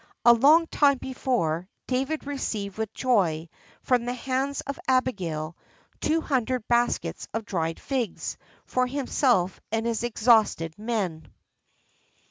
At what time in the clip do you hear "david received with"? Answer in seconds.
1.85-2.91